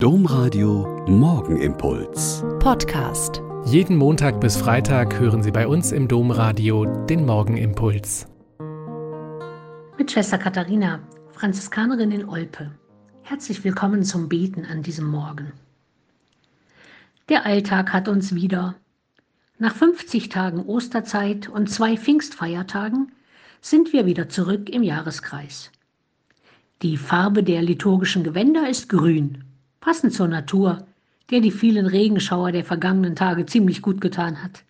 Domradio 0.00 1.04
Morgenimpuls. 1.08 2.44
Podcast. 2.60 3.42
Jeden 3.64 3.96
Montag 3.96 4.40
bis 4.40 4.56
Freitag 4.56 5.18
hören 5.18 5.42
Sie 5.42 5.50
bei 5.50 5.66
uns 5.66 5.90
im 5.90 6.06
Domradio 6.06 6.84
den 7.06 7.26
Morgenimpuls. 7.26 8.28
Mit 9.98 10.12
Schwester 10.12 10.38
Katharina, 10.38 11.00
Franziskanerin 11.32 12.12
in 12.12 12.28
Olpe. 12.28 12.70
Herzlich 13.22 13.64
willkommen 13.64 14.04
zum 14.04 14.28
Beten 14.28 14.64
an 14.66 14.84
diesem 14.84 15.08
Morgen. 15.08 15.52
Der 17.28 17.44
Alltag 17.44 17.92
hat 17.92 18.06
uns 18.06 18.36
wieder. 18.36 18.76
Nach 19.58 19.74
50 19.74 20.28
Tagen 20.28 20.60
Osterzeit 20.60 21.48
und 21.48 21.68
zwei 21.68 21.96
Pfingstfeiertagen 21.96 23.10
sind 23.60 23.92
wir 23.92 24.06
wieder 24.06 24.28
zurück 24.28 24.70
im 24.70 24.84
Jahreskreis. 24.84 25.72
Die 26.82 26.96
Farbe 26.96 27.42
der 27.42 27.62
liturgischen 27.62 28.22
Gewänder 28.22 28.68
ist 28.68 28.88
grün 28.88 29.42
passend 29.80 30.12
zur 30.12 30.28
Natur, 30.28 30.86
der 31.30 31.40
die 31.40 31.50
vielen 31.50 31.86
Regenschauer 31.86 32.52
der 32.52 32.64
vergangenen 32.64 33.16
Tage 33.16 33.46
ziemlich 33.46 33.82
gut 33.82 34.00
getan 34.00 34.42
hat. 34.42 34.64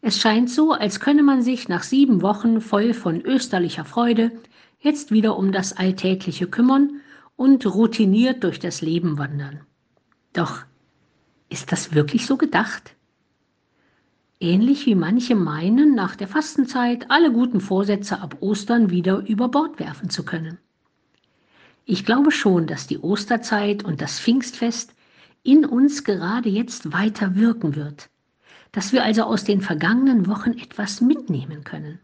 Es 0.00 0.18
scheint 0.18 0.50
so, 0.50 0.72
als 0.72 1.00
könne 1.00 1.22
man 1.22 1.42
sich 1.42 1.68
nach 1.68 1.82
sieben 1.82 2.20
Wochen 2.20 2.60
voll 2.60 2.92
von 2.92 3.22
österlicher 3.22 3.84
Freude 3.84 4.32
jetzt 4.80 5.10
wieder 5.10 5.38
um 5.38 5.50
das 5.50 5.72
Alltägliche 5.72 6.46
kümmern 6.46 7.00
und 7.36 7.64
routiniert 7.66 8.44
durch 8.44 8.58
das 8.58 8.82
Leben 8.82 9.16
wandern. 9.16 9.60
Doch 10.34 10.62
ist 11.48 11.72
das 11.72 11.94
wirklich 11.94 12.26
so 12.26 12.36
gedacht? 12.36 12.94
Ähnlich 14.40 14.84
wie 14.84 14.94
manche 14.94 15.34
meinen, 15.34 15.94
nach 15.94 16.16
der 16.16 16.28
Fastenzeit 16.28 17.10
alle 17.10 17.32
guten 17.32 17.60
Vorsätze 17.60 18.20
ab 18.20 18.36
Ostern 18.40 18.90
wieder 18.90 19.24
über 19.26 19.48
Bord 19.48 19.78
werfen 19.78 20.10
zu 20.10 20.24
können. 20.24 20.58
Ich 21.86 22.06
glaube 22.06 22.30
schon, 22.30 22.66
dass 22.66 22.86
die 22.86 22.98
Osterzeit 22.98 23.84
und 23.84 24.00
das 24.00 24.18
Pfingstfest 24.18 24.94
in 25.42 25.66
uns 25.66 26.02
gerade 26.02 26.48
jetzt 26.48 26.94
weiter 26.94 27.36
wirken 27.36 27.76
wird, 27.76 28.08
dass 28.72 28.94
wir 28.94 29.04
also 29.04 29.24
aus 29.24 29.44
den 29.44 29.60
vergangenen 29.60 30.26
Wochen 30.26 30.52
etwas 30.52 31.02
mitnehmen 31.02 31.62
können. 31.62 31.98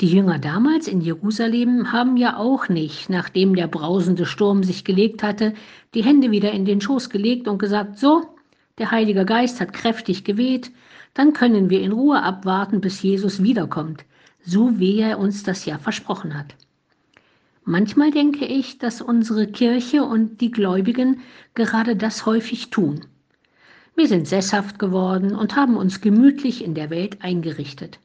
Die 0.00 0.08
Jünger 0.08 0.40
damals 0.40 0.88
in 0.88 1.00
Jerusalem 1.00 1.92
haben 1.92 2.16
ja 2.16 2.36
auch 2.36 2.68
nicht, 2.68 3.08
nachdem 3.08 3.54
der 3.54 3.68
brausende 3.68 4.26
Sturm 4.26 4.64
sich 4.64 4.84
gelegt 4.84 5.22
hatte, 5.22 5.54
die 5.94 6.02
Hände 6.02 6.32
wieder 6.32 6.50
in 6.50 6.64
den 6.64 6.80
Schoß 6.80 7.08
gelegt 7.08 7.46
und 7.46 7.58
gesagt, 7.58 8.00
so, 8.00 8.34
der 8.78 8.90
Heilige 8.90 9.24
Geist 9.24 9.60
hat 9.60 9.72
kräftig 9.72 10.24
geweht, 10.24 10.72
dann 11.14 11.34
können 11.34 11.70
wir 11.70 11.82
in 11.82 11.92
Ruhe 11.92 12.20
abwarten, 12.20 12.80
bis 12.80 13.00
Jesus 13.00 13.44
wiederkommt, 13.44 14.04
so 14.44 14.80
wie 14.80 14.98
er 14.98 15.20
uns 15.20 15.44
das 15.44 15.66
ja 15.66 15.78
versprochen 15.78 16.36
hat. 16.36 16.56
Manchmal 17.64 18.10
denke 18.10 18.44
ich, 18.44 18.78
dass 18.78 19.00
unsere 19.00 19.46
Kirche 19.46 20.04
und 20.04 20.40
die 20.40 20.50
Gläubigen 20.50 21.20
gerade 21.54 21.94
das 21.94 22.26
häufig 22.26 22.70
tun. 22.70 23.06
Wir 23.94 24.08
sind 24.08 24.26
sesshaft 24.26 24.78
geworden 24.78 25.34
und 25.34 25.54
haben 25.54 25.76
uns 25.76 26.00
gemütlich 26.00 26.64
in 26.64 26.74
der 26.74 26.90
Welt 26.90 27.22
eingerichtet. 27.22 28.00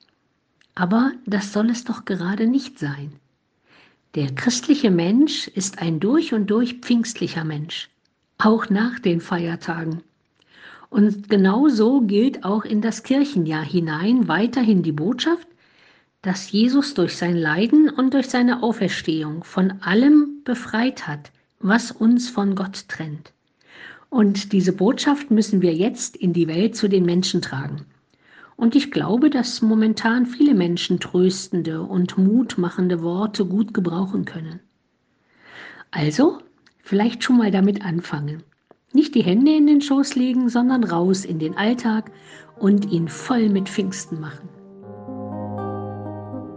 Aber 0.75 1.11
das 1.25 1.53
soll 1.53 1.71
es 1.71 1.85
doch 1.85 2.05
gerade 2.05 2.45
nicht 2.45 2.77
sein. 2.77 3.13
Der 4.13 4.33
christliche 4.35 4.91
Mensch 4.91 5.47
ist 5.47 5.79
ein 5.79 5.99
durch 5.99 6.33
und 6.33 6.47
durch 6.47 6.75
pfingstlicher 6.75 7.43
Mensch, 7.43 7.89
auch 8.37 8.69
nach 8.69 8.99
den 8.99 9.21
Feiertagen. 9.21 10.03
Und 10.89 11.29
genau 11.29 11.67
so 11.67 12.01
gilt 12.01 12.43
auch 12.43 12.63
in 12.63 12.81
das 12.81 13.03
Kirchenjahr 13.03 13.63
hinein 13.63 14.27
weiterhin 14.27 14.83
die 14.83 14.91
Botschaft, 14.91 15.47
dass 16.27 16.51
Jesus 16.51 16.93
durch 16.93 17.15
sein 17.15 17.37
Leiden 17.37 17.89
und 17.89 18.13
durch 18.13 18.29
seine 18.29 18.61
Auferstehung 18.61 19.45
von 19.45 19.75
allem 19.79 20.41
befreit 20.43 21.07
hat, 21.07 21.31
was 21.61 21.89
uns 21.89 22.29
von 22.29 22.53
Gott 22.53 22.89
trennt. 22.89 23.31
Und 24.09 24.51
diese 24.51 24.73
Botschaft 24.73 25.31
müssen 25.31 25.61
wir 25.61 25.73
jetzt 25.73 26.17
in 26.17 26.33
die 26.33 26.49
Welt 26.49 26.75
zu 26.75 26.89
den 26.89 27.05
Menschen 27.05 27.41
tragen. 27.41 27.85
Und 28.57 28.75
ich 28.75 28.91
glaube, 28.91 29.29
dass 29.29 29.61
momentan 29.61 30.25
viele 30.25 30.53
Menschen 30.53 30.99
tröstende 30.99 31.81
und 31.81 32.17
mutmachende 32.17 33.01
Worte 33.01 33.45
gut 33.45 33.73
gebrauchen 33.73 34.25
können. 34.25 34.59
Also, 35.91 36.39
vielleicht 36.81 37.23
schon 37.23 37.37
mal 37.37 37.51
damit 37.51 37.85
anfangen. 37.85 38.43
Nicht 38.91 39.15
die 39.15 39.23
Hände 39.23 39.55
in 39.55 39.65
den 39.65 39.79
Schoß 39.79 40.15
legen, 40.15 40.49
sondern 40.49 40.83
raus 40.83 41.23
in 41.23 41.39
den 41.39 41.55
Alltag 41.55 42.11
und 42.59 42.91
ihn 42.91 43.07
voll 43.07 43.47
mit 43.47 43.69
Pfingsten 43.69 44.19
machen. 44.19 44.56